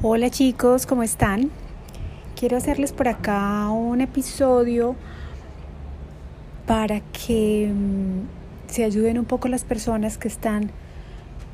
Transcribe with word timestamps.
Hola 0.00 0.30
chicos, 0.30 0.86
¿cómo 0.86 1.02
están? 1.02 1.50
Quiero 2.38 2.56
hacerles 2.56 2.92
por 2.92 3.08
acá 3.08 3.68
un 3.70 4.00
episodio 4.00 4.94
para 6.68 7.00
que 7.00 7.68
mm, 7.74 8.70
se 8.70 8.84
ayuden 8.84 9.18
un 9.18 9.24
poco 9.24 9.48
las 9.48 9.64
personas 9.64 10.16
que 10.16 10.28
están 10.28 10.70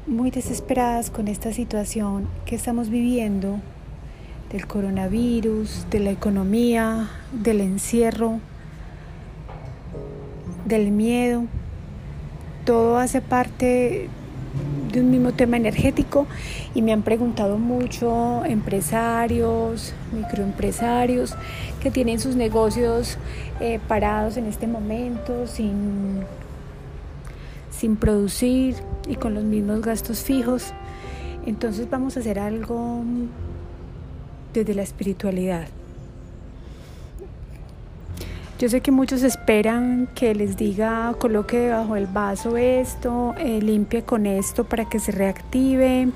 muy 0.07 0.30
desesperadas 0.30 1.11
con 1.11 1.29
esta 1.29 1.55
situación 1.55 2.29
que 2.45 2.55
estamos 2.55 2.91
viviendo 2.91 3.61
del 4.53 4.67
coronavirus, 4.67 5.87
de 5.89 6.01
la 6.01 6.11
economía, 6.11 7.09
del 7.33 7.63
encierro, 7.63 8.41
del 10.67 10.91
miedo. 10.91 11.45
Todo 12.67 12.99
hace 12.99 13.23
parte 13.23 14.11
de 14.94 15.00
un 15.00 15.11
mismo 15.11 15.32
tema 15.32 15.57
energético 15.57 16.26
y 16.75 16.82
me 16.82 16.93
han 16.93 17.03
preguntado 17.03 17.58
mucho 17.58 18.44
empresarios, 18.44 19.93
microempresarios 20.12 21.34
que 21.82 21.90
tienen 21.90 22.20
sus 22.20 22.36
negocios 22.36 23.18
eh, 23.61 23.80
parados 23.89 24.36
en 24.36 24.46
este 24.46 24.67
momento 24.67 25.46
sin, 25.46 26.20
sin 27.70 27.96
producir 27.96 28.76
y 29.08 29.17
con 29.17 29.34
los 29.34 29.44
mismos 29.44 29.82
gastos 29.82 30.22
fijos. 30.22 30.72
Entonces 31.45 31.90
vamos 31.90 32.17
a 32.17 32.20
hacer 32.20 32.39
algo 32.39 33.03
desde 34.53 34.75
la 34.75 34.83
espiritualidad. 34.83 35.67
Yo 38.64 38.70
sé 38.70 38.81
que 38.81 38.92
muchos 38.92 39.23
esperan 39.25 40.09
que 40.14 40.34
les 40.34 40.56
diga 40.56 41.14
coloque 41.19 41.59
debajo 41.59 41.97
del 41.97 42.06
vaso 42.06 42.56
esto, 42.56 43.34
eh, 43.37 43.61
limpie 43.61 44.05
con 44.05 44.25
esto 44.25 44.64
para 44.64 44.87
que 44.87 45.00
se 45.00 45.12
reactive. 45.12 46.09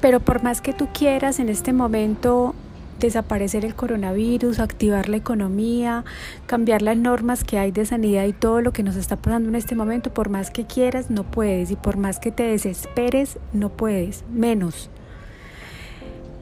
Pero 0.00 0.18
por 0.18 0.42
más 0.42 0.60
que 0.60 0.72
tú 0.72 0.88
quieras 0.92 1.38
en 1.38 1.48
este 1.48 1.72
momento 1.72 2.56
desaparecer 2.98 3.64
el 3.64 3.76
coronavirus, 3.76 4.58
activar 4.58 5.08
la 5.08 5.18
economía, 5.18 6.04
cambiar 6.46 6.82
las 6.82 6.96
normas 6.96 7.44
que 7.44 7.60
hay 7.60 7.70
de 7.70 7.86
sanidad 7.86 8.26
y 8.26 8.32
todo 8.32 8.60
lo 8.60 8.72
que 8.72 8.82
nos 8.82 8.96
está 8.96 9.14
pasando 9.14 9.50
en 9.50 9.54
este 9.54 9.76
momento, 9.76 10.12
por 10.12 10.28
más 10.28 10.50
que 10.50 10.66
quieras, 10.66 11.08
no 11.08 11.22
puedes. 11.22 11.70
Y 11.70 11.76
por 11.76 11.98
más 11.98 12.18
que 12.18 12.32
te 12.32 12.42
desesperes, 12.42 13.38
no 13.52 13.68
puedes. 13.68 14.24
Menos. 14.28 14.90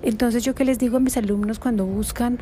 Entonces 0.03 0.42
yo 0.42 0.55
que 0.55 0.64
les 0.64 0.78
digo 0.78 0.97
a 0.97 1.00
mis 1.00 1.19
alumnos 1.19 1.59
cuando 1.59 1.84
buscan 1.84 2.39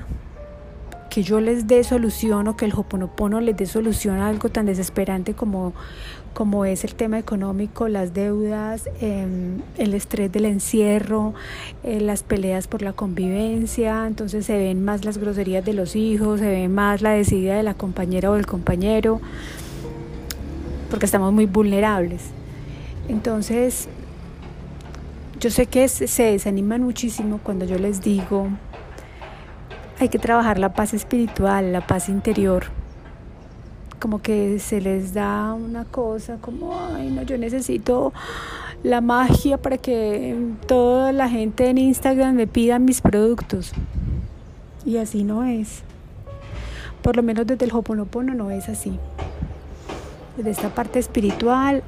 que 1.14 1.22
yo 1.22 1.40
les 1.40 1.68
dé 1.68 1.84
solución 1.84 2.48
o 2.48 2.56
que 2.56 2.64
el 2.64 2.72
Hoponopono 2.74 3.40
les 3.40 3.56
dé 3.56 3.66
solución 3.66 4.16
a 4.16 4.26
algo 4.26 4.48
tan 4.48 4.66
desesperante 4.66 5.32
como, 5.32 5.72
como 6.32 6.64
es 6.64 6.82
el 6.82 6.96
tema 6.96 7.20
económico, 7.20 7.86
las 7.86 8.14
deudas, 8.14 8.90
em, 9.00 9.60
el 9.78 9.94
estrés 9.94 10.32
del 10.32 10.44
encierro, 10.44 11.32
eh, 11.84 12.00
las 12.00 12.24
peleas 12.24 12.66
por 12.66 12.82
la 12.82 12.94
convivencia, 12.94 14.08
entonces 14.08 14.44
se 14.44 14.58
ven 14.58 14.84
más 14.84 15.04
las 15.04 15.18
groserías 15.18 15.64
de 15.64 15.72
los 15.72 15.94
hijos, 15.94 16.40
se 16.40 16.48
ve 16.48 16.66
más 16.66 17.00
la 17.00 17.10
desidia 17.10 17.54
de 17.54 17.62
la 17.62 17.74
compañera 17.74 18.32
o 18.32 18.34
del 18.34 18.46
compañero, 18.46 19.20
porque 20.90 21.06
estamos 21.06 21.32
muy 21.32 21.46
vulnerables. 21.46 22.22
Entonces, 23.08 23.86
yo 25.38 25.48
sé 25.50 25.66
que 25.66 25.86
se 25.86 26.22
desaniman 26.24 26.82
muchísimo 26.82 27.38
cuando 27.40 27.66
yo 27.66 27.78
les 27.78 28.02
digo 28.02 28.48
hay 29.98 30.08
que 30.08 30.18
trabajar 30.18 30.58
la 30.58 30.72
paz 30.72 30.94
espiritual, 30.94 31.72
la 31.72 31.86
paz 31.86 32.08
interior. 32.08 32.64
Como 34.00 34.20
que 34.20 34.58
se 34.58 34.80
les 34.80 35.14
da 35.14 35.54
una 35.54 35.84
cosa 35.84 36.36
como, 36.40 36.78
ay, 36.94 37.10
no, 37.10 37.22
yo 37.22 37.38
necesito 37.38 38.12
la 38.82 39.00
magia 39.00 39.56
para 39.56 39.78
que 39.78 40.36
toda 40.66 41.12
la 41.12 41.28
gente 41.28 41.70
en 41.70 41.78
Instagram 41.78 42.34
me 42.34 42.46
pida 42.46 42.78
mis 42.78 43.00
productos. 43.00 43.72
Y 44.84 44.98
así 44.98 45.24
no 45.24 45.44
es. 45.44 45.82
Por 47.02 47.16
lo 47.16 47.22
menos 47.22 47.46
desde 47.46 47.64
el 47.64 47.72
Hoponopono 47.72 48.34
no 48.34 48.50
es 48.50 48.68
así. 48.68 48.98
Desde 50.36 50.50
esta 50.50 50.74
parte 50.74 50.98
espiritual. 50.98 51.82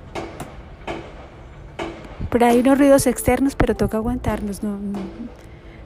Pero 2.30 2.46
hay 2.46 2.60
unos 2.60 2.78
ruidos 2.78 3.06
externos, 3.06 3.54
pero 3.54 3.74
toca 3.74 3.98
aguantarnos. 3.98 4.62
No, 4.62 4.70
no, 4.78 4.98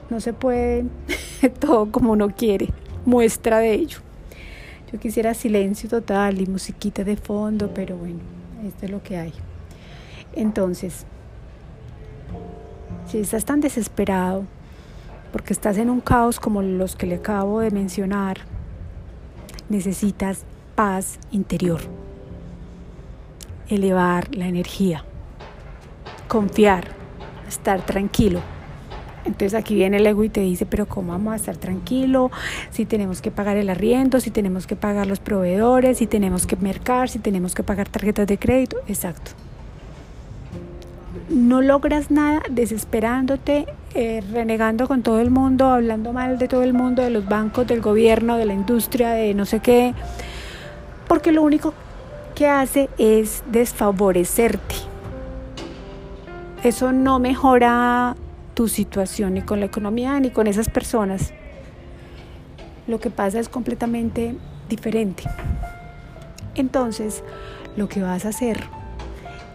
no 0.09 0.19
se 0.21 0.31
puede 0.31 0.85
todo 1.59 1.91
como 1.91 2.11
uno 2.11 2.29
quiere, 2.35 2.69
muestra 3.05 3.59
de 3.59 3.73
ello. 3.73 3.99
Yo 4.91 4.99
quisiera 4.99 5.33
silencio 5.33 5.89
total 5.89 6.41
y 6.41 6.45
musiquita 6.45 7.03
de 7.03 7.15
fondo, 7.15 7.73
pero 7.73 7.95
bueno, 7.95 8.19
esto 8.65 8.85
es 8.85 8.91
lo 8.91 9.01
que 9.01 9.17
hay. 9.17 9.33
Entonces, 10.33 11.05
si 13.07 13.19
estás 13.19 13.45
tan 13.45 13.61
desesperado 13.61 14.45
porque 15.31 15.53
estás 15.53 15.77
en 15.77 15.89
un 15.89 16.01
caos 16.01 16.39
como 16.39 16.61
los 16.61 16.95
que 16.95 17.07
le 17.07 17.15
acabo 17.15 17.61
de 17.61 17.71
mencionar, 17.71 18.39
necesitas 19.69 20.43
paz 20.75 21.19
interior, 21.31 21.79
elevar 23.69 24.35
la 24.35 24.47
energía, 24.47 25.05
confiar, 26.27 26.87
estar 27.47 27.85
tranquilo. 27.85 28.41
Entonces 29.25 29.53
aquí 29.53 29.75
viene 29.75 29.97
el 29.97 30.07
ego 30.07 30.23
y 30.23 30.29
te 30.29 30.41
dice, 30.41 30.65
pero 30.65 30.87
¿cómo 30.87 31.11
vamos 31.11 31.33
a 31.33 31.35
estar 31.35 31.57
tranquilo? 31.57 32.31
Si 32.71 32.85
tenemos 32.85 33.21
que 33.21 33.31
pagar 33.31 33.57
el 33.57 33.69
arriendo, 33.69 34.19
si 34.19 34.31
tenemos 34.31 34.67
que 34.67 34.75
pagar 34.75 35.07
los 35.07 35.19
proveedores, 35.19 35.99
si 35.99 36.07
tenemos 36.07 36.45
que 36.45 36.55
mercar, 36.55 37.09
si 37.09 37.19
tenemos 37.19 37.53
que 37.53 37.63
pagar 37.63 37.87
tarjetas 37.87 38.27
de 38.27 38.37
crédito. 38.37 38.77
Exacto. 38.87 39.31
No 41.29 41.61
logras 41.61 42.11
nada 42.11 42.41
desesperándote, 42.49 43.65
eh, 43.93 44.23
renegando 44.31 44.87
con 44.87 45.01
todo 45.01 45.19
el 45.19 45.29
mundo, 45.29 45.67
hablando 45.67 46.13
mal 46.13 46.37
de 46.37 46.47
todo 46.47 46.63
el 46.63 46.73
mundo, 46.73 47.01
de 47.01 47.09
los 47.09 47.27
bancos, 47.27 47.67
del 47.67 47.81
gobierno, 47.81 48.37
de 48.37 48.45
la 48.45 48.53
industria, 48.53 49.11
de 49.11 49.33
no 49.33 49.45
sé 49.45 49.59
qué, 49.59 49.93
porque 51.07 51.31
lo 51.31 51.43
único 51.43 51.73
que 52.35 52.47
hace 52.47 52.89
es 52.97 53.43
desfavorecerte. 53.51 54.75
Eso 56.63 56.91
no 56.91 57.19
mejora 57.19 58.15
tu 58.53 58.67
situación, 58.67 59.33
ni 59.33 59.41
con 59.41 59.59
la 59.59 59.65
economía, 59.67 60.19
ni 60.19 60.29
con 60.29 60.47
esas 60.47 60.69
personas. 60.69 61.33
Lo 62.87 62.99
que 62.99 63.09
pasa 63.09 63.39
es 63.39 63.49
completamente 63.49 64.35
diferente. 64.69 65.23
Entonces, 66.55 67.23
lo 67.77 67.87
que 67.87 68.01
vas 68.01 68.25
a 68.25 68.29
hacer 68.29 68.61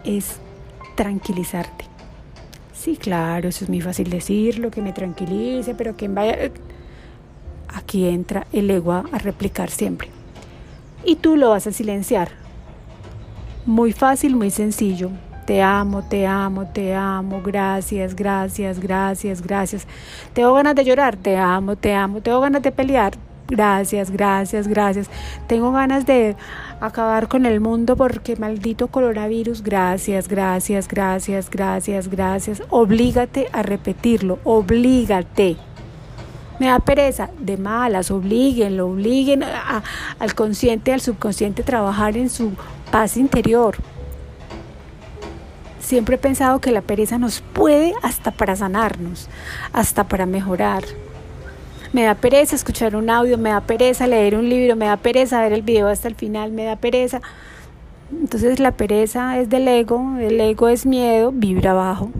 es 0.03 0.39
tranquilizarte. 0.95 1.85
Sí, 2.73 2.95
claro, 2.97 3.49
eso 3.49 3.65
es 3.65 3.69
muy 3.69 3.81
fácil 3.81 4.09
decirlo, 4.09 4.71
que 4.71 4.81
me 4.81 4.93
tranquilice, 4.93 5.75
pero 5.75 5.95
que 5.95 6.07
vaya... 6.07 6.51
Aquí 7.67 8.07
entra 8.07 8.47
el 8.53 8.69
ego 8.71 8.93
a 8.93 9.17
replicar 9.17 9.69
siempre. 9.69 10.09
Y 11.03 11.17
tú 11.17 11.35
lo 11.35 11.49
vas 11.49 11.67
a 11.67 11.71
silenciar. 11.71 12.29
Muy 13.65 13.91
fácil, 13.91 14.35
muy 14.35 14.49
sencillo. 14.49 15.11
Te 15.47 15.61
amo, 15.61 16.03
te 16.03 16.27
amo, 16.27 16.65
te 16.65 16.93
amo, 16.93 17.41
gracias, 17.41 18.13
gracias, 18.13 18.81
gracias, 18.81 19.41
gracias. 19.41 19.87
Tengo 20.33 20.53
ganas 20.53 20.75
de 20.75 20.83
llorar, 20.83 21.15
te 21.15 21.37
amo, 21.37 21.77
te 21.77 21.93
amo. 21.93 22.19
Tengo 22.19 22.41
ganas 22.41 22.61
de 22.61 22.73
pelear, 22.73 23.13
gracias, 23.47 24.11
gracias, 24.11 24.67
gracias. 24.67 25.09
Tengo 25.47 25.71
ganas 25.71 26.05
de 26.05 26.35
acabar 26.81 27.29
con 27.29 27.45
el 27.45 27.61
mundo 27.61 27.95
porque 27.95 28.35
maldito 28.35 28.89
coronavirus, 28.89 29.63
gracias, 29.63 30.27
gracias, 30.27 30.89
gracias, 30.89 31.49
gracias, 31.49 32.09
gracias. 32.09 32.61
Oblígate 32.69 33.47
a 33.53 33.63
repetirlo, 33.63 34.39
oblígate. 34.43 35.55
Me 36.59 36.67
da 36.67 36.79
pereza, 36.79 37.29
de 37.39 37.55
malas, 37.55 38.11
obliguenlo, 38.11 38.87
obliguen 38.87 39.45
al 39.45 40.35
consciente, 40.35 40.91
al 40.91 40.99
subconsciente 40.99 41.61
a 41.61 41.65
trabajar 41.65 42.17
en 42.17 42.29
su 42.29 42.51
paz 42.91 43.15
interior. 43.15 43.77
Siempre 45.87 46.15
he 46.15 46.19
pensado 46.19 46.59
que 46.59 46.73
la 46.73 46.81
pereza 46.81 47.17
nos 47.17 47.39
puede 47.39 47.93
hasta 48.03 48.31
para 48.31 48.57
sanarnos, 48.57 49.29
hasta 49.71 50.03
para 50.03 50.25
mejorar. 50.25 50.83
Me 51.93 52.03
da 52.03 52.13
pereza 52.13 52.57
escuchar 52.57 52.97
un 52.97 53.09
audio, 53.09 53.37
me 53.37 53.51
da 53.51 53.61
pereza 53.61 54.05
leer 54.05 54.35
un 54.35 54.49
libro, 54.49 54.75
me 54.75 54.87
da 54.87 54.97
pereza 54.97 55.39
ver 55.39 55.53
el 55.53 55.61
video 55.61 55.87
hasta 55.87 56.09
el 56.09 56.15
final, 56.15 56.51
me 56.51 56.65
da 56.65 56.75
pereza. 56.75 57.21
Entonces 58.11 58.59
la 58.59 58.73
pereza 58.73 59.39
es 59.39 59.47
del 59.47 59.65
ego, 59.65 60.17
el 60.19 60.41
ego 60.41 60.67
es 60.67 60.85
miedo, 60.85 61.31
vibra 61.31 61.71
abajo. 61.71 62.11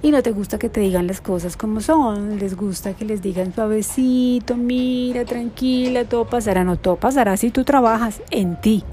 Y 0.00 0.10
no 0.10 0.22
te 0.22 0.30
gusta 0.30 0.58
que 0.58 0.70
te 0.70 0.80
digan 0.80 1.06
las 1.06 1.20
cosas 1.20 1.54
como 1.54 1.82
son, 1.82 2.38
les 2.38 2.56
gusta 2.56 2.94
que 2.94 3.04
les 3.04 3.20
digan 3.20 3.54
suavecito, 3.54 4.56
mira, 4.56 5.26
tranquila, 5.26 6.06
todo 6.06 6.24
pasará, 6.24 6.64
no 6.64 6.78
todo 6.78 6.96
pasará 6.96 7.36
si 7.36 7.50
tú 7.50 7.64
trabajas 7.64 8.22
en 8.30 8.58
ti. 8.58 8.84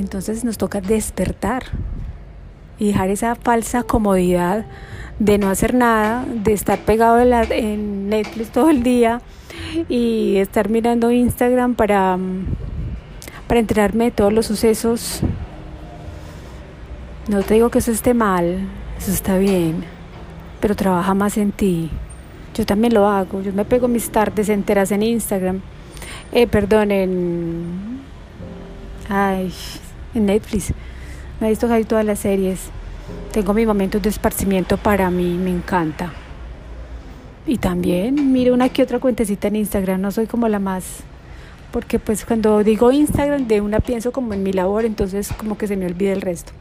Entonces 0.00 0.44
nos 0.44 0.56
toca 0.56 0.80
despertar 0.80 1.64
y 2.78 2.88
dejar 2.88 3.10
esa 3.10 3.34
falsa 3.34 3.82
comodidad 3.82 4.64
de 5.18 5.36
no 5.36 5.50
hacer 5.50 5.74
nada, 5.74 6.24
de 6.26 6.54
estar 6.54 6.78
pegado 6.78 7.20
en, 7.20 8.08
Netflix 8.08 8.50
todo 8.50 8.70
el 8.70 8.82
día 8.82 9.20
y 9.90 10.36
estar 10.36 10.70
mirando 10.70 11.12
Instagram 11.12 11.74
para, 11.74 12.18
para 13.46 13.60
enterarme 13.60 14.04
de 14.04 14.10
todos 14.10 14.32
los 14.32 14.46
sucesos. 14.46 15.20
No 17.28 17.42
te 17.42 17.54
digo 17.54 17.70
que 17.70 17.80
eso 17.80 17.92
esté 17.92 18.14
mal, 18.14 18.66
Eso 18.98 19.12
está 19.12 19.36
bien, 19.36 19.84
pero 20.60 20.74
trabaja 20.74 21.12
más 21.12 21.36
en 21.36 21.52
ti. 21.52 21.90
Yo 22.54 22.64
también 22.64 22.94
lo 22.94 23.06
hago. 23.06 23.42
Yo 23.42 23.52
me 23.52 23.66
pego 23.66 23.86
mis 23.86 24.10
tardes 24.10 24.48
enteras 24.48 24.90
en 24.90 25.02
Instagram. 25.02 25.60
Eh, 26.32 26.46
perdón, 26.46 26.90
en. 26.90 28.00
Ay, 29.08 29.52
en 30.14 30.26
Netflix. 30.26 30.72
Me 31.40 31.46
he 31.46 31.50
visto 31.50 31.68
casi 31.68 31.84
todas 31.84 32.04
las 32.04 32.18
series. 32.18 32.70
Tengo 33.32 33.54
mis 33.54 33.66
momentos 33.66 34.02
de 34.02 34.08
esparcimiento 34.08 34.76
para 34.76 35.10
mí, 35.10 35.38
me 35.38 35.50
encanta. 35.50 36.12
Y 37.46 37.58
también 37.58 38.32
miro 38.32 38.54
una 38.54 38.68
que 38.68 38.82
otra 38.82 38.98
cuentecita 38.98 39.48
en 39.48 39.56
Instagram, 39.56 40.00
no 40.00 40.10
soy 40.10 40.26
como 40.26 40.48
la 40.48 40.58
más 40.58 41.04
porque 41.70 41.98
pues 41.98 42.24
cuando 42.24 42.62
digo 42.64 42.90
Instagram 42.90 43.46
de 43.46 43.60
una 43.60 43.80
pienso 43.80 44.12
como 44.12 44.34
en 44.34 44.42
mi 44.42 44.52
labor, 44.52 44.84
entonces 44.84 45.32
como 45.36 45.56
que 45.56 45.66
se 45.66 45.76
me 45.76 45.86
olvida 45.86 46.12
el 46.12 46.20
resto. 46.20 46.52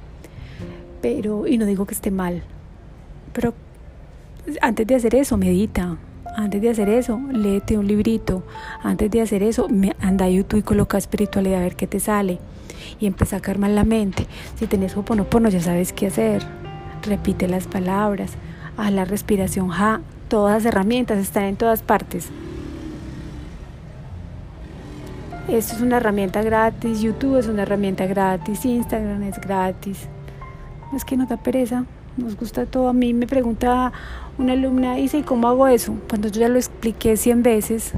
Pero, 1.01 1.47
y 1.47 1.57
no 1.57 1.65
digo 1.65 1.85
que 1.85 1.93
esté 1.93 2.11
mal, 2.11 2.43
pero 3.33 3.53
antes 4.61 4.85
de 4.85 4.95
hacer 4.95 5.15
eso, 5.15 5.37
medita. 5.37 5.97
Antes 6.35 6.61
de 6.61 6.69
hacer 6.69 6.89
eso, 6.89 7.19
léete 7.31 7.77
un 7.77 7.87
librito. 7.87 8.43
Antes 8.83 9.09
de 9.11 9.21
hacer 9.21 9.43
eso, 9.43 9.67
anda 9.99 10.25
a 10.25 10.29
YouTube 10.29 10.59
y 10.59 10.63
coloca 10.63 10.97
espiritualidad 10.97 11.59
a 11.59 11.63
ver 11.63 11.75
qué 11.75 11.87
te 11.87 11.99
sale. 11.99 12.39
Y 12.99 13.05
empieza 13.05 13.37
a 13.37 13.39
calmar 13.39 13.71
la 13.71 13.83
mente. 13.83 14.27
Si 14.57 14.67
tenés 14.67 14.95
hoponopono, 14.97 15.49
ya 15.49 15.61
sabes 15.61 15.93
qué 15.93 16.07
hacer. 16.07 16.43
Repite 17.03 17.47
las 17.47 17.67
palabras. 17.67 18.31
Haz 18.77 18.91
la 18.91 19.05
respiración 19.05 19.69
ja. 19.69 20.01
Todas 20.27 20.63
las 20.63 20.65
herramientas 20.65 21.17
están 21.17 21.45
en 21.45 21.55
todas 21.55 21.81
partes. 21.81 22.29
Esto 25.49 25.75
es 25.75 25.81
una 25.81 25.97
herramienta 25.97 26.43
gratis, 26.43 27.01
YouTube 27.01 27.37
es 27.37 27.47
una 27.47 27.63
herramienta 27.63 28.05
gratis, 28.05 28.65
Instagram 28.65 29.23
es 29.23 29.41
gratis. 29.41 30.07
Es 30.95 31.03
que 31.03 31.17
no 31.17 31.25
da 31.25 31.37
pereza, 31.37 31.85
nos 32.17 32.37
gusta 32.37 32.67
todo. 32.67 32.87
A 32.87 32.93
mí 32.93 33.15
me 33.15 33.25
pregunta 33.25 33.91
una 34.37 34.53
alumna, 34.53 34.93
dice, 34.93 35.17
¿y 35.17 35.23
cómo 35.23 35.47
hago 35.47 35.67
eso? 35.67 35.95
Cuando 36.07 36.27
yo 36.27 36.41
ya 36.41 36.49
lo 36.49 36.57
expliqué 36.57 37.17
100 37.17 37.41
veces. 37.41 37.93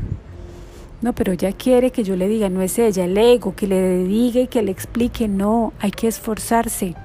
No, 1.01 1.13
pero 1.13 1.33
ella 1.33 1.51
quiere 1.51 1.89
que 1.89 2.03
yo 2.03 2.15
le 2.15 2.27
diga, 2.27 2.49
no 2.49 2.61
es 2.61 2.77
ella, 2.77 3.05
el 3.05 3.17
ego, 3.17 3.55
que 3.55 3.65
le 3.65 4.03
diga 4.03 4.41
y 4.41 4.47
que 4.47 4.61
le 4.61 4.71
explique. 4.71 5.27
No, 5.27 5.73
hay 5.79 5.89
que 5.89 6.07
esforzarse. 6.07 6.95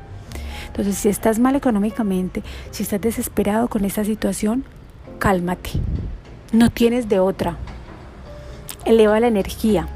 Entonces, 0.66 0.96
si 0.98 1.08
estás 1.08 1.38
mal 1.38 1.56
económicamente, 1.56 2.42
si 2.70 2.82
estás 2.82 3.00
desesperado 3.00 3.68
con 3.68 3.86
esta 3.86 4.04
situación, 4.04 4.64
cálmate. 5.18 5.70
No 6.52 6.68
tienes 6.70 7.08
de 7.08 7.20
otra. 7.20 7.56
Eleva 8.84 9.18
la 9.18 9.28
energía. 9.28 9.88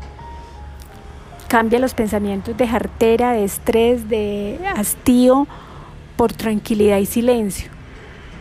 Cambia 1.49 1.79
los 1.79 1.93
pensamientos 1.93 2.57
de 2.57 2.67
jartera, 2.67 3.33
de 3.33 3.45
estrés, 3.45 4.09
de 4.09 4.59
hastío 4.75 5.47
por 6.17 6.33
tranquilidad 6.33 6.99
y 6.99 7.07
silencio. 7.07 7.71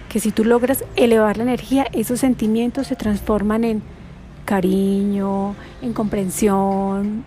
Que 0.07 0.21
si 0.21 0.31
tú 0.31 0.45
logras 0.45 0.85
elevar 0.95 1.35
la 1.35 1.43
energía, 1.43 1.87
esos 1.91 2.21
sentimientos 2.21 2.87
se 2.87 2.95
transforman 2.95 3.63
en 3.65 3.83
cariño, 4.45 5.55
en 5.81 5.93
comprensión, 5.93 7.23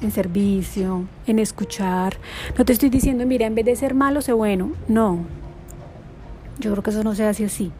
en 0.00 0.10
servicio, 0.10 1.04
en 1.26 1.38
escuchar. 1.38 2.16
No 2.58 2.64
te 2.64 2.72
estoy 2.72 2.90
diciendo, 2.90 3.26
mira, 3.26 3.46
en 3.46 3.54
vez 3.54 3.64
de 3.64 3.76
ser 3.76 3.94
malo, 3.94 4.20
sé 4.22 4.32
bueno. 4.32 4.72
No. 4.88 5.24
Yo 6.58 6.72
creo 6.72 6.82
que 6.82 6.90
eso 6.90 7.04
no 7.04 7.14
se 7.14 7.24
hace 7.24 7.44
así. 7.44 7.72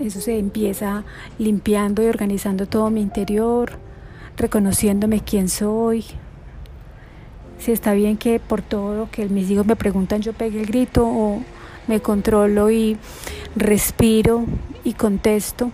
Eso 0.00 0.20
se 0.20 0.38
empieza 0.38 1.04
limpiando 1.38 2.02
y 2.02 2.06
organizando 2.06 2.66
todo 2.66 2.90
mi 2.90 3.00
interior, 3.00 3.72
reconociéndome 4.36 5.20
quién 5.20 5.48
soy. 5.48 6.04
Si 7.58 7.72
está 7.72 7.92
bien 7.92 8.16
que 8.16 8.40
por 8.40 8.62
todo 8.62 8.96
lo 8.96 9.10
que 9.10 9.28
mis 9.28 9.50
hijos 9.50 9.66
me 9.66 9.76
preguntan 9.76 10.20
yo 10.20 10.32
pegue 10.32 10.60
el 10.60 10.66
grito 10.66 11.06
o 11.06 11.42
me 11.86 12.00
controlo 12.00 12.70
y 12.70 12.98
respiro 13.56 14.44
y 14.84 14.94
contesto 14.94 15.70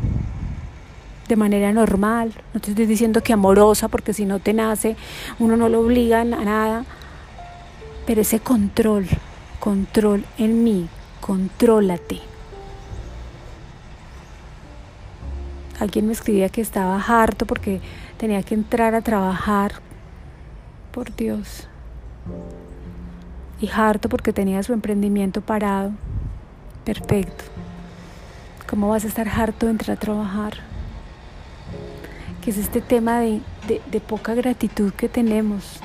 de 1.31 1.37
manera 1.37 1.73
normal. 1.73 2.35
No 2.53 2.61
te 2.61 2.71
estoy 2.71 2.87
diciendo 2.87 3.23
que 3.23 3.33
amorosa 3.33 3.89
porque 3.89 4.13
si 4.13 4.27
no 4.27 4.41
te 4.41 4.53
nace 4.53 4.97
uno 5.39 5.57
no 5.57 5.69
lo 5.69 5.81
obliga 5.81 6.21
a 6.21 6.25
nada. 6.25 6.85
Pero 8.05 8.21
ese 8.21 8.41
control, 8.41 9.07
control 9.61 10.25
en 10.39 10.65
mí, 10.65 10.89
contrólate. 11.21 12.21
Alguien 15.79 16.07
me 16.07 16.13
escribía 16.13 16.49
que 16.49 16.61
estaba 16.61 17.01
harto 17.01 17.47
porque 17.47 17.81
tenía 18.19 18.43
que 18.43 18.55
entrar 18.55 18.95
a 18.95 19.01
trabajar. 19.01 19.75
Por 20.91 21.15
Dios. 21.15 21.69
Y 23.61 23.69
harto 23.69 24.09
porque 24.09 24.33
tenía 24.33 24.63
su 24.65 24.73
emprendimiento 24.73 25.41
parado. 25.41 25.93
Perfecto. 26.85 27.45
¿Cómo 28.69 28.89
vas 28.89 29.05
a 29.05 29.09
estar 29.09 29.29
harto 29.29 29.67
de 29.67 29.73
entrar 29.73 29.97
a 29.97 30.01
trabajar? 30.01 30.70
Es 32.51 32.59
este 32.59 32.81
tema 32.81 33.21
de, 33.21 33.41
de 33.93 34.01
poca 34.01 34.35
gratitud 34.35 34.93
que 34.93 35.09
tenemos. 35.09 35.79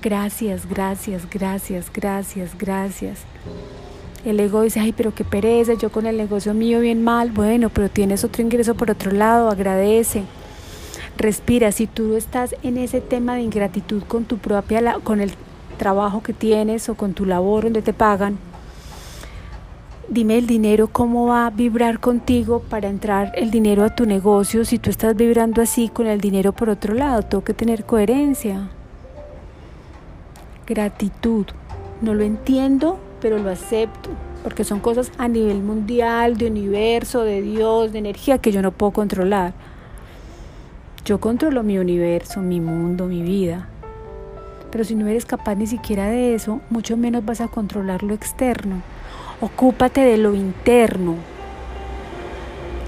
Gracias, 0.00 0.66
gracias, 0.66 1.28
gracias, 1.28 1.92
gracias, 1.92 2.56
gracias. 2.56 3.18
El 4.24 4.40
ego 4.40 4.62
dice, 4.62 4.80
ay, 4.80 4.94
pero 4.96 5.14
qué 5.14 5.24
pereza, 5.24 5.74
yo 5.74 5.92
con 5.92 6.06
el 6.06 6.16
negocio 6.16 6.54
mío 6.54 6.80
bien 6.80 7.04
mal. 7.04 7.32
Bueno, 7.32 7.68
pero 7.68 7.90
tienes 7.90 8.24
otro 8.24 8.42
ingreso 8.42 8.76
por 8.76 8.90
otro 8.90 9.10
lado, 9.10 9.50
agradece. 9.50 10.22
Respira, 11.18 11.70
si 11.70 11.86
tú 11.86 12.16
estás 12.16 12.56
en 12.62 12.78
ese 12.78 13.02
tema 13.02 13.34
de 13.34 13.42
ingratitud 13.42 14.04
con 14.04 14.24
tu 14.24 14.38
propia, 14.38 14.94
con 15.04 15.20
el 15.20 15.32
trabajo 15.76 16.22
que 16.22 16.32
tienes 16.32 16.88
o 16.88 16.94
con 16.94 17.12
tu 17.12 17.26
labor 17.26 17.64
donde 17.64 17.82
te 17.82 17.92
pagan, 17.92 18.38
dime 20.08 20.38
el 20.38 20.46
dinero 20.46 20.88
cómo 20.88 21.26
va 21.26 21.46
a 21.46 21.50
vibrar 21.50 22.00
contigo 22.00 22.60
para 22.60 22.88
entrar 22.88 23.32
el 23.34 23.50
dinero 23.50 23.84
a 23.84 23.94
tu 23.94 24.06
negocio 24.06 24.64
si 24.64 24.78
tú 24.78 24.90
estás 24.90 25.14
vibrando 25.14 25.60
así 25.60 25.88
con 25.88 26.06
el 26.06 26.20
dinero 26.20 26.52
por 26.52 26.70
otro 26.70 26.94
lado. 26.94 27.22
Tengo 27.22 27.44
que 27.44 27.54
tener 27.54 27.84
coherencia. 27.84 28.70
Gratitud. 30.66 31.46
No 32.00 32.14
lo 32.14 32.22
entiendo, 32.22 32.98
pero 33.20 33.38
lo 33.38 33.50
acepto, 33.50 34.10
porque 34.42 34.64
son 34.64 34.80
cosas 34.80 35.10
a 35.18 35.28
nivel 35.28 35.62
mundial, 35.62 36.38
de 36.38 36.46
universo, 36.46 37.22
de 37.22 37.42
Dios, 37.42 37.92
de 37.92 37.98
energía 37.98 38.38
que 38.38 38.52
yo 38.52 38.62
no 38.62 38.70
puedo 38.70 38.92
controlar. 38.92 39.52
Yo 41.04 41.20
controlo 41.20 41.62
mi 41.62 41.78
universo, 41.78 42.40
mi 42.40 42.60
mundo, 42.60 43.06
mi 43.06 43.22
vida. 43.22 43.68
Pero 44.70 44.84
si 44.84 44.94
no 44.94 45.06
eres 45.06 45.24
capaz 45.24 45.54
ni 45.56 45.66
siquiera 45.66 46.06
de 46.08 46.34
eso, 46.34 46.60
mucho 46.70 46.96
menos 46.96 47.24
vas 47.24 47.40
a 47.40 47.48
controlar 47.48 48.02
lo 48.02 48.14
externo. 48.14 48.82
Ocúpate 49.40 50.00
de 50.00 50.16
lo 50.16 50.34
interno. 50.34 51.16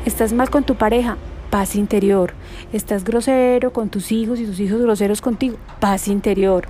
¿Estás 0.05 0.33
mal 0.33 0.51
con 0.51 0.65
tu 0.65 0.75
pareja? 0.75 1.17
Paz 1.51 1.77
interior. 1.77 2.33
¿Estás 2.73 3.05
grosero 3.05 3.73
con 3.73 3.89
tus 3.89 4.13
hijos 4.13 4.41
y 4.41 4.47
tus 4.47 4.61
hijos 4.61 4.81
groseros 4.81 5.21
contigo? 5.21 5.57
Paz 5.81 6.09
interior 6.09 6.67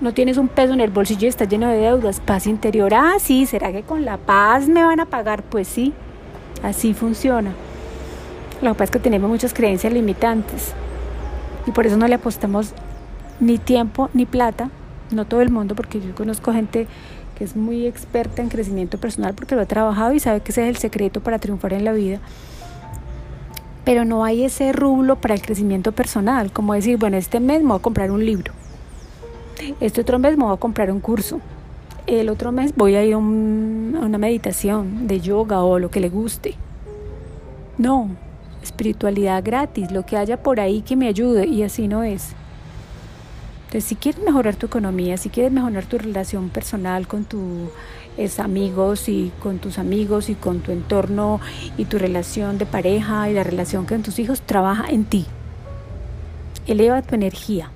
no 0.00 0.12
tienes 0.12 0.36
un 0.36 0.48
peso 0.48 0.74
en 0.74 0.80
el 0.80 0.90
bolsillo 0.90 1.26
y 1.26 1.28
estás 1.28 1.48
lleno 1.48 1.68
de 1.68 1.78
deudas, 1.78 2.20
paz 2.20 2.46
interior. 2.46 2.92
Ah, 2.94 3.14
sí, 3.18 3.46
¿será 3.46 3.72
que 3.72 3.82
con 3.82 4.04
la 4.04 4.18
paz 4.18 4.68
me 4.68 4.84
van 4.84 5.00
a 5.00 5.06
pagar? 5.06 5.42
Pues 5.42 5.68
sí, 5.68 5.92
así 6.62 6.92
funciona. 6.92 7.52
Lo 8.60 8.72
que 8.72 8.74
pasa 8.74 8.84
es 8.84 8.90
que 8.90 8.98
tenemos 8.98 9.30
muchas 9.30 9.54
creencias 9.54 9.92
limitantes 9.92 10.72
y 11.66 11.70
por 11.70 11.86
eso 11.86 11.96
no 11.96 12.06
le 12.08 12.14
apostamos 12.14 12.72
ni 13.40 13.58
tiempo 13.58 14.10
ni 14.12 14.26
plata, 14.26 14.70
no 15.10 15.24
todo 15.24 15.40
el 15.40 15.50
mundo, 15.50 15.74
porque 15.74 16.00
yo 16.00 16.14
conozco 16.14 16.52
gente 16.52 16.86
que 17.36 17.44
es 17.44 17.54
muy 17.54 17.86
experta 17.86 18.42
en 18.42 18.48
crecimiento 18.48 18.98
personal 18.98 19.34
porque 19.34 19.54
lo 19.54 19.62
ha 19.62 19.66
trabajado 19.66 20.12
y 20.12 20.20
sabe 20.20 20.40
que 20.40 20.52
ese 20.52 20.64
es 20.64 20.68
el 20.68 20.76
secreto 20.76 21.20
para 21.20 21.38
triunfar 21.38 21.72
en 21.72 21.84
la 21.84 21.92
vida. 21.92 22.18
Pero 23.84 24.04
no 24.04 24.24
hay 24.24 24.44
ese 24.44 24.72
rublo 24.72 25.16
para 25.16 25.34
el 25.34 25.42
crecimiento 25.42 25.92
personal, 25.92 26.50
como 26.52 26.74
decir, 26.74 26.98
bueno, 26.98 27.16
este 27.16 27.38
mes 27.38 27.62
me 27.62 27.68
voy 27.68 27.78
a 27.78 27.82
comprar 27.82 28.10
un 28.10 28.24
libro 28.24 28.52
este 29.80 30.00
otro 30.00 30.18
mes 30.18 30.36
me 30.36 30.44
voy 30.44 30.54
a 30.54 30.58
comprar 30.58 30.90
un 30.90 31.00
curso. 31.00 31.40
El 32.06 32.28
otro 32.28 32.52
mes 32.52 32.74
voy 32.76 32.94
a 32.94 33.04
ir 33.04 33.14
a, 33.14 33.18
una 33.18 34.18
meditación 34.18 35.06
de 35.06 35.20
yoga 35.20 35.62
o 35.62 35.78
lo 35.78 35.90
que 35.90 36.00
le 36.00 36.08
guste. 36.08 36.54
No, 37.78 38.10
espiritualidad 38.62 39.42
gratis, 39.44 39.90
lo 39.90 40.04
que 40.04 40.16
haya 40.16 40.42
por 40.42 40.60
ahí 40.60 40.82
que 40.82 40.96
me 40.96 41.08
ayude 41.08 41.46
y 41.46 41.62
así 41.62 41.88
no 41.88 42.04
es. 42.04 42.34
Si 43.80 43.94
quieres 43.94 44.22
mejorar 44.22 44.56
tu 44.56 44.66
economía, 44.66 45.18
si 45.18 45.28
quieres 45.28 45.52
mejorar 45.52 45.84
tu 45.84 45.98
relación 45.98 46.48
personal 46.48 47.06
con 47.06 47.24
tus 47.24 48.38
amigos 48.38 49.08
y 49.08 49.32
con 49.42 49.58
tus 49.58 49.78
amigos 49.78 50.30
y 50.30 50.34
con 50.34 50.60
tu 50.60 50.72
entorno 50.72 51.40
y 51.76 51.84
tu 51.84 51.98
relación 51.98 52.56
de 52.56 52.64
pareja 52.64 53.28
y 53.28 53.34
la 53.34 53.44
relación 53.44 53.84
con 53.84 54.02
tus 54.02 54.18
hijos, 54.18 54.40
trabaja 54.40 54.88
en 54.88 55.04
ti. 55.04 55.26
Eleva 56.66 57.02
tu 57.02 57.14
energía. 57.14 57.70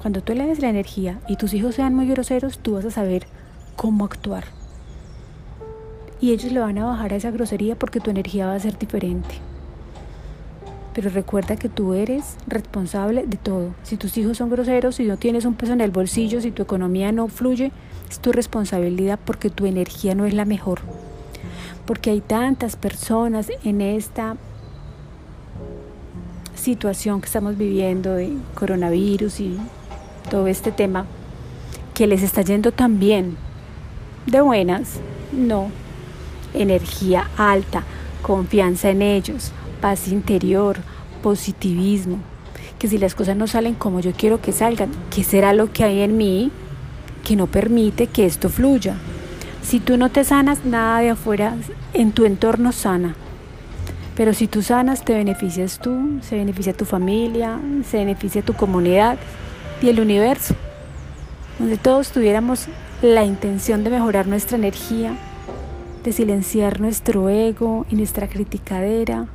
Cuando 0.00 0.22
tú 0.22 0.32
eleves 0.32 0.60
la 0.60 0.68
energía 0.68 1.20
y 1.26 1.36
tus 1.36 1.52
hijos 1.52 1.74
sean 1.74 1.94
muy 1.94 2.06
groseros, 2.06 2.58
tú 2.60 2.74
vas 2.74 2.84
a 2.84 2.90
saber 2.92 3.26
cómo 3.74 4.04
actuar. 4.04 4.44
Y 6.20 6.32
ellos 6.32 6.52
le 6.52 6.60
van 6.60 6.78
a 6.78 6.86
bajar 6.86 7.12
a 7.12 7.16
esa 7.16 7.32
grosería 7.32 7.76
porque 7.76 8.00
tu 8.00 8.10
energía 8.10 8.46
va 8.46 8.54
a 8.54 8.60
ser 8.60 8.78
diferente. 8.78 9.34
Pero 10.98 11.10
recuerda 11.10 11.54
que 11.54 11.68
tú 11.68 11.94
eres 11.94 12.36
responsable 12.48 13.24
de 13.24 13.36
todo. 13.36 13.72
Si 13.84 13.96
tus 13.96 14.18
hijos 14.18 14.38
son 14.38 14.50
groseros, 14.50 14.96
si 14.96 15.04
no 15.04 15.16
tienes 15.16 15.44
un 15.44 15.54
peso 15.54 15.72
en 15.72 15.80
el 15.80 15.92
bolsillo, 15.92 16.40
si 16.40 16.50
tu 16.50 16.60
economía 16.60 17.12
no 17.12 17.28
fluye, 17.28 17.70
es 18.10 18.18
tu 18.18 18.32
responsabilidad 18.32 19.16
porque 19.24 19.48
tu 19.48 19.66
energía 19.66 20.16
no 20.16 20.24
es 20.24 20.34
la 20.34 20.44
mejor. 20.44 20.80
Porque 21.86 22.10
hay 22.10 22.20
tantas 22.20 22.74
personas 22.74 23.48
en 23.62 23.80
esta 23.80 24.34
situación 26.56 27.20
que 27.20 27.26
estamos 27.26 27.56
viviendo 27.56 28.14
de 28.14 28.32
coronavirus 28.56 29.38
y 29.38 29.56
todo 30.28 30.48
este 30.48 30.72
tema 30.72 31.06
que 31.94 32.08
les 32.08 32.24
está 32.24 32.42
yendo 32.42 32.72
tan 32.72 32.98
bien. 32.98 33.36
De 34.26 34.40
buenas, 34.40 34.98
no. 35.30 35.70
Energía 36.54 37.30
alta, 37.36 37.84
confianza 38.20 38.90
en 38.90 39.02
ellos, 39.02 39.52
paz 39.80 40.08
interior, 40.08 40.76
positivismo. 41.22 42.18
Que 42.78 42.88
si 42.88 42.98
las 42.98 43.14
cosas 43.14 43.36
no 43.36 43.46
salen 43.46 43.74
como 43.74 44.00
yo 44.00 44.12
quiero 44.12 44.40
que 44.40 44.52
salgan, 44.52 44.90
¿qué 45.14 45.24
será 45.24 45.52
lo 45.52 45.72
que 45.72 45.84
hay 45.84 46.00
en 46.00 46.16
mí 46.16 46.50
que 47.24 47.36
no 47.36 47.46
permite 47.46 48.06
que 48.06 48.26
esto 48.26 48.48
fluya? 48.48 48.96
Si 49.62 49.80
tú 49.80 49.96
no 49.96 50.10
te 50.10 50.24
sanas, 50.24 50.64
nada 50.64 51.00
de 51.00 51.10
afuera 51.10 51.56
en 51.92 52.12
tu 52.12 52.24
entorno 52.24 52.72
sana. 52.72 53.16
Pero 54.16 54.34
si 54.34 54.46
tú 54.46 54.62
sanas, 54.62 55.04
te 55.04 55.14
beneficias 55.14 55.78
tú, 55.78 56.18
se 56.22 56.36
beneficia 56.36 56.72
tu 56.72 56.84
familia, 56.84 57.60
se 57.88 57.98
beneficia 57.98 58.42
tu 58.42 58.54
comunidad 58.54 59.18
y 59.82 59.88
el 59.88 60.00
universo. 60.00 60.54
Donde 61.58 61.76
todos 61.76 62.10
tuviéramos 62.10 62.66
la 63.02 63.24
intención 63.24 63.84
de 63.84 63.90
mejorar 63.90 64.26
nuestra 64.26 64.56
energía, 64.56 65.16
de 66.02 66.12
silenciar 66.12 66.80
nuestro 66.80 67.28
ego 67.28 67.86
y 67.90 67.96
nuestra 67.96 68.28
criticadera 68.28 69.26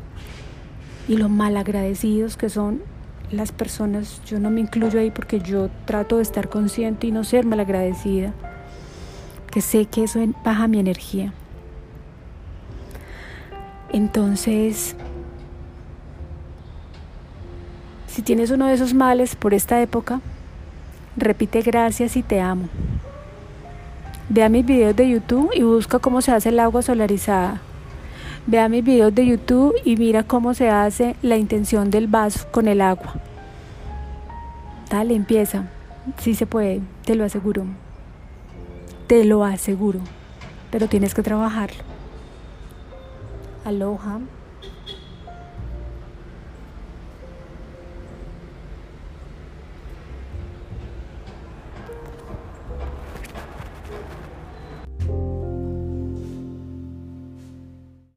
y 1.07 1.17
lo 1.17 1.29
malagradecidos 1.29 2.37
que 2.37 2.49
son 2.49 2.81
las 3.31 3.51
personas. 3.51 4.21
Yo 4.25 4.39
no 4.39 4.49
me 4.49 4.61
incluyo 4.61 4.99
ahí 4.99 5.11
porque 5.11 5.39
yo 5.39 5.69
trato 5.85 6.17
de 6.17 6.23
estar 6.23 6.49
consciente 6.49 7.07
y 7.07 7.11
no 7.11 7.23
ser 7.23 7.45
malagradecida, 7.45 8.33
que 9.51 9.61
sé 9.61 9.85
que 9.85 10.03
eso 10.03 10.19
baja 10.43 10.67
mi 10.67 10.79
energía. 10.79 11.33
Entonces, 13.91 14.95
si 18.07 18.21
tienes 18.21 18.49
uno 18.51 18.67
de 18.67 18.73
esos 18.73 18.93
males 18.93 19.35
por 19.35 19.53
esta 19.53 19.81
época, 19.81 20.21
repite 21.15 21.61
gracias 21.61 22.15
y 22.15 22.23
te 22.23 22.41
amo. 22.41 22.69
Vea 24.29 24.49
mis 24.49 24.65
videos 24.65 24.95
de 24.95 25.09
YouTube 25.09 25.51
y 25.53 25.61
busca 25.61 25.99
cómo 25.99 26.21
se 26.21 26.31
hace 26.31 26.49
el 26.49 26.59
agua 26.59 26.81
solarizada. 26.81 27.61
Vea 28.45 28.67
mis 28.67 28.83
videos 28.83 29.15
de 29.15 29.25
YouTube 29.25 29.73
y 29.85 29.95
mira 29.95 30.23
cómo 30.23 30.53
se 30.53 30.69
hace 30.69 31.15
la 31.21 31.37
intención 31.37 31.89
del 31.89 32.07
vaso 32.07 32.45
con 32.51 32.67
el 32.67 32.81
agua. 32.81 33.15
Dale, 34.89 35.15
empieza. 35.15 35.69
Sí 36.17 36.35
se 36.35 36.45
puede, 36.45 36.81
te 37.05 37.15
lo 37.15 37.23
aseguro. 37.23 37.65
Te 39.07 39.23
lo 39.23 39.45
aseguro. 39.45 39.99
Pero 40.71 40.87
tienes 40.87 41.13
que 41.13 41.23
trabajarlo. 41.23 41.81
Aloha. 43.63 44.19